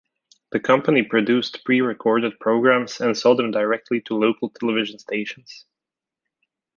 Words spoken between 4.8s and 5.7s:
stations.